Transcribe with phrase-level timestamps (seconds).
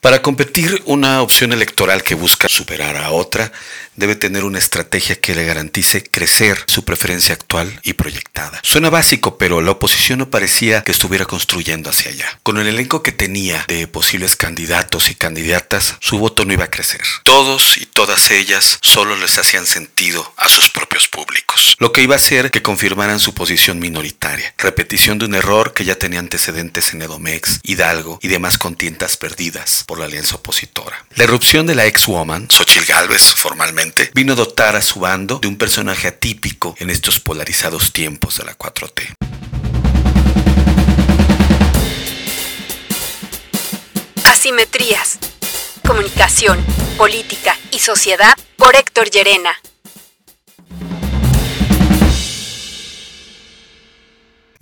[0.00, 3.52] Para competir, una opción electoral que busca superar a otra
[3.96, 8.58] debe tener una estrategia que le garantice crecer su preferencia actual y proyectada.
[8.62, 12.40] Suena básico, pero la oposición no parecía que estuviera construyendo hacia allá.
[12.42, 16.70] Con el elenco que tenía de posibles candidatos y candidatas, su voto no iba a
[16.70, 17.02] crecer.
[17.24, 22.14] Todos y todas ellas solo les hacían sentido a sus propios públicos, lo que iba
[22.14, 26.94] a hacer que confirmaran su posición minoritaria, repetición de un error que ya tenía antecedentes
[26.94, 31.04] en Edomex, Hidalgo y demás contiendas perdidas por la alianza opositora.
[31.16, 35.48] La erupción de la ex-woman, Xochitl Galvez, formalmente, vino a dotar a su bando de
[35.48, 39.14] un personaje atípico en estos polarizados tiempos de la 4T.
[44.26, 45.18] Asimetrías.
[45.84, 46.64] Comunicación,
[46.96, 49.60] política y sociedad por Héctor Llerena.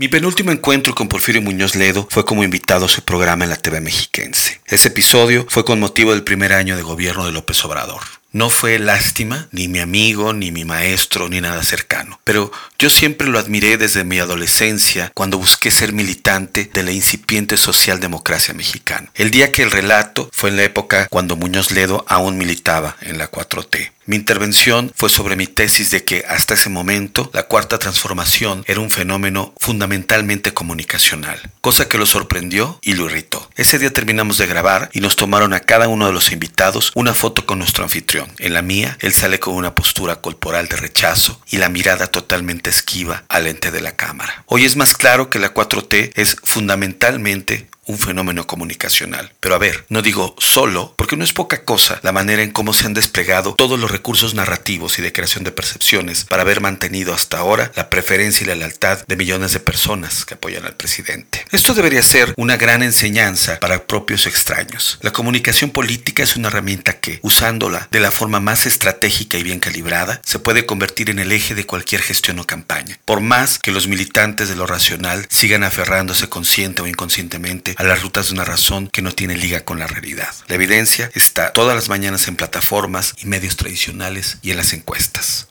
[0.00, 3.56] Mi penúltimo encuentro con Porfirio Muñoz Ledo fue como invitado a su programa en la
[3.56, 4.60] TV mexiquense.
[4.64, 8.02] Ese episodio fue con motivo del primer año de gobierno de López Obrador.
[8.30, 12.20] No fue lástima, ni mi amigo, ni mi maestro, ni nada cercano.
[12.22, 17.56] Pero yo siempre lo admiré desde mi adolescencia, cuando busqué ser militante de la incipiente
[17.56, 19.10] socialdemocracia mexicana.
[19.16, 23.18] El día que el relato fue en la época cuando Muñoz Ledo aún militaba en
[23.18, 23.90] la 4T.
[24.08, 28.80] Mi intervención fue sobre mi tesis de que hasta ese momento la cuarta transformación era
[28.80, 33.50] un fenómeno fundamentalmente comunicacional, cosa que lo sorprendió y lo irritó.
[33.54, 37.12] Ese día terminamos de grabar y nos tomaron a cada uno de los invitados una
[37.12, 38.32] foto con nuestro anfitrión.
[38.38, 42.70] En la mía, él sale con una postura corporal de rechazo y la mirada totalmente
[42.70, 44.42] esquiva al ente de la cámara.
[44.46, 49.32] Hoy es más claro que la 4T es fundamentalmente un fenómeno comunicacional.
[49.40, 52.72] Pero a ver, no digo solo, porque no es poca cosa la manera en cómo
[52.72, 57.14] se han desplegado todos los recursos narrativos y de creación de percepciones para haber mantenido
[57.14, 61.44] hasta ahora la preferencia y la lealtad de millones de personas que apoyan al presidente.
[61.50, 64.98] Esto debería ser una gran enseñanza para propios extraños.
[65.00, 69.60] La comunicación política es una herramienta que, usándola de la forma más estratégica y bien
[69.60, 72.98] calibrada, se puede convertir en el eje de cualquier gestión o campaña.
[73.06, 78.02] Por más que los militantes de lo racional sigan aferrándose consciente o inconscientemente a las
[78.02, 80.34] rutas de una razón que no tiene liga con la realidad.
[80.48, 85.48] La evidencia está todas las mañanas en plataformas y medios tradicionales y en las encuestas.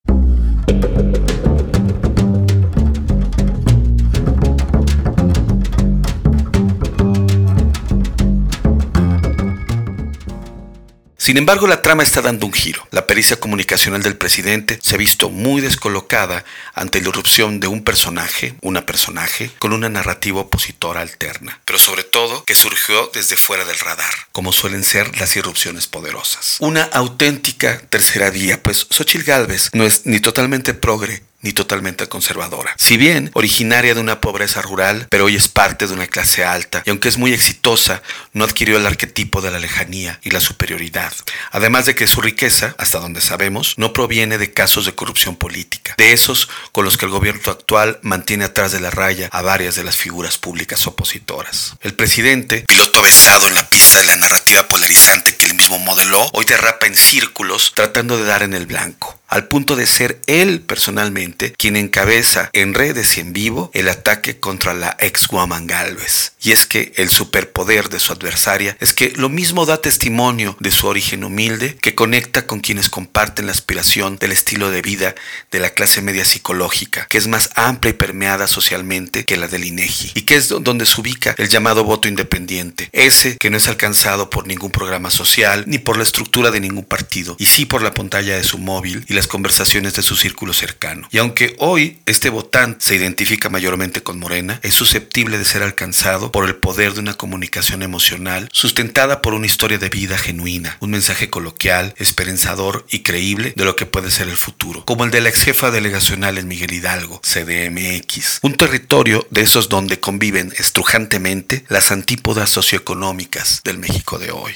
[11.28, 12.88] Sin embargo, la trama está dando un giro.
[12.90, 17.84] La pericia comunicacional del presidente se ha visto muy descolocada ante la irrupción de un
[17.84, 23.66] personaje, una personaje, con una narrativa opositora alterna, pero sobre todo que surgió desde fuera
[23.66, 26.56] del radar, como suelen ser las irrupciones poderosas.
[26.62, 32.74] Una auténtica tercera vía, pues Xochitl Galvez no es ni totalmente progre totalmente conservadora.
[32.78, 36.84] Si bien originaria de una pobreza rural, pero hoy es parte de una clase alta,
[36.86, 38.02] y aunque es muy exitosa,
[38.34, 41.14] no adquirió el arquetipo de la lejanía y la superioridad.
[41.52, 45.96] Además de que su riqueza, hasta donde sabemos, no proviene de casos de corrupción política,
[45.98, 49.76] de esos con los que el gobierno actual mantiene atrás de la raya a varias
[49.76, 51.76] de las figuras públicas opositoras.
[51.82, 56.30] El presidente, piloto besado en la pista de la narrativa polarizante que él mismo modeló,
[56.34, 60.62] hoy derrapa en círculos tratando de dar en el blanco al punto de ser él
[60.62, 66.34] personalmente quien encabeza en redes y en vivo el ataque contra la ex Guaman Galvez.
[66.42, 70.72] Y es que el superpoder de su adversaria es que lo mismo da testimonio de
[70.72, 75.16] su origen humilde que conecta con quienes comparten la aspiración del estilo de vida
[75.52, 79.66] de la clase media psicológica, que es más amplia y permeada socialmente que la del
[79.66, 83.68] INEGI, y que es donde se ubica el llamado voto independiente, ese que no es
[83.68, 87.82] alcanzado por ningún programa social ni por la estructura de ningún partido, y sí por
[87.82, 91.08] la pantalla de su móvil las conversaciones de su círculo cercano.
[91.12, 96.32] Y aunque hoy este votante se identifica mayormente con Morena, es susceptible de ser alcanzado
[96.32, 100.92] por el poder de una comunicación emocional sustentada por una historia de vida genuina, un
[100.92, 105.22] mensaje coloquial, esperanzador y creíble de lo que puede ser el futuro, como el de
[105.22, 111.66] la ex jefa delegacional en Miguel Hidalgo, CDMX, un territorio de esos donde conviven estrujantemente
[111.70, 114.54] las antípodas socioeconómicas del México de hoy.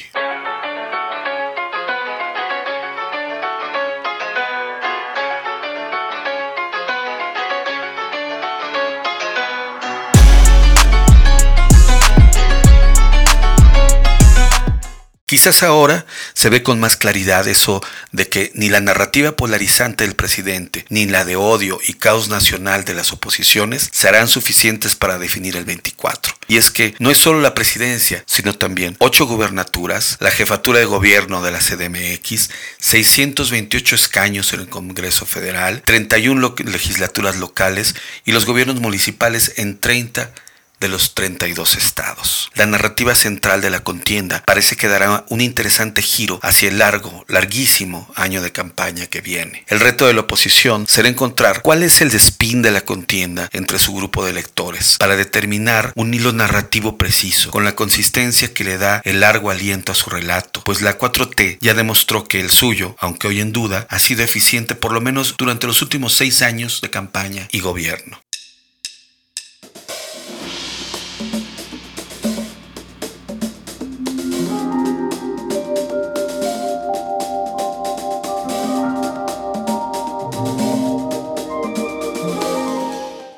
[15.32, 17.82] Quizás ahora se ve con más claridad eso
[18.12, 22.84] de que ni la narrativa polarizante del presidente, ni la de odio y caos nacional
[22.84, 26.34] de las oposiciones serán suficientes para definir el 24.
[26.50, 30.86] Y es que no es solo la presidencia, sino también ocho gubernaturas, la jefatura de
[30.86, 32.50] gobierno de la CDMX,
[32.80, 37.96] 628 escaños en el Congreso Federal, 31 legislaturas locales
[38.26, 40.34] y los gobiernos municipales en 30
[40.82, 42.50] de los 32 estados.
[42.56, 47.24] La narrativa central de la contienda parece que dará un interesante giro hacia el largo,
[47.30, 49.64] larguísimo año de campaña que viene.
[49.68, 53.80] El reto de la oposición será encontrar cuál es el despín de la contienda entre
[53.80, 58.78] su grupo de electores para determinar un hilo narrativo preciso, con la consistencia que le
[58.78, 62.96] da el largo aliento a su relato, pues la 4T ya demostró que el suyo,
[63.00, 66.82] aunque hoy en duda, ha sido eficiente por lo menos durante los últimos seis años
[66.82, 68.20] de campaña y gobierno.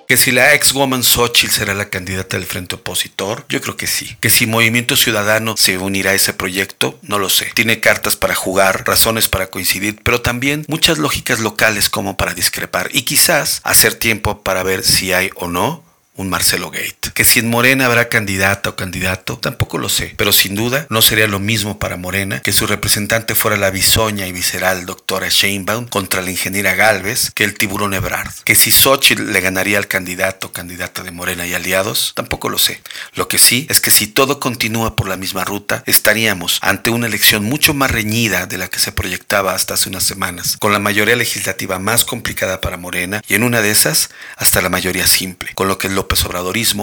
[0.07, 4.17] Que si la ex-woman Xochitl será la candidata del frente opositor, yo creo que sí.
[4.19, 7.51] Que si Movimiento Ciudadano se unirá a ese proyecto, no lo sé.
[7.53, 12.89] Tiene cartas para jugar, razones para coincidir, pero también muchas lógicas locales como para discrepar
[12.93, 15.82] y quizás hacer tiempo para ver si hay o no
[16.15, 17.11] un Marcelo Gate.
[17.13, 21.01] Que si en Morena habrá candidata o candidato, tampoco lo sé, pero sin duda no
[21.01, 25.87] sería lo mismo para Morena que su representante fuera la bisoña y visceral doctora Sheinbaum
[25.87, 28.31] contra la ingeniera Galvez que el tiburón Ebrard.
[28.43, 32.57] Que si Xochitl le ganaría al candidato o candidata de Morena y aliados, tampoco lo
[32.57, 32.81] sé.
[33.15, 37.07] Lo que sí es que si todo continúa por la misma ruta, estaríamos ante una
[37.07, 40.79] elección mucho más reñida de la que se proyectaba hasta hace unas semanas, con la
[40.79, 45.51] mayoría legislativa más complicada para Morena y en una de esas hasta la mayoría simple,
[45.55, 46.25] con lo que lo López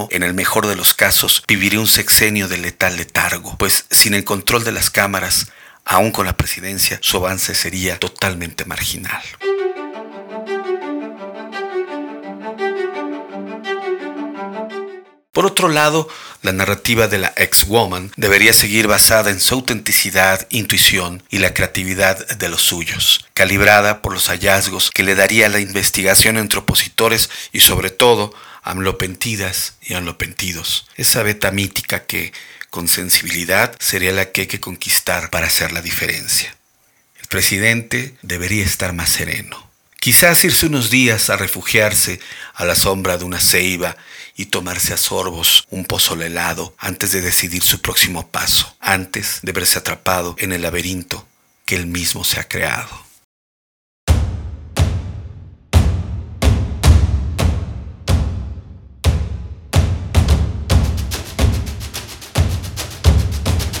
[0.09, 4.23] en el mejor de los casos, viviría un sexenio de letal letargo, pues sin el
[4.23, 5.51] control de las cámaras,
[5.85, 9.21] aún con la presidencia, su avance sería totalmente marginal.
[15.31, 16.09] Por otro lado,
[16.41, 22.27] la narrativa de la ex-woman debería seguir basada en su autenticidad, intuición y la creatividad
[22.27, 27.59] de los suyos, calibrada por los hallazgos que le daría la investigación entre opositores y
[27.59, 30.87] sobre todo amlopentidas y amlopentidos.
[30.95, 32.33] Esa beta mítica que,
[32.69, 36.55] con sensibilidad, sería la que hay que conquistar para hacer la diferencia.
[37.19, 39.69] El presidente debería estar más sereno.
[39.99, 42.19] Quizás irse unos días a refugiarse
[42.55, 43.95] a la sombra de una ceiba
[44.35, 49.51] y tomarse a sorbos un pozole helado antes de decidir su próximo paso, antes de
[49.51, 51.27] verse atrapado en el laberinto
[51.65, 53.10] que él mismo se ha creado.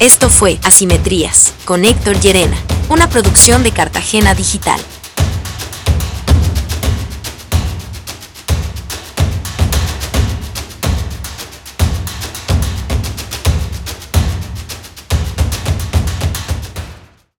[0.01, 2.57] Esto fue Asimetrías con Héctor Llerena,
[2.89, 4.81] una producción de Cartagena Digital.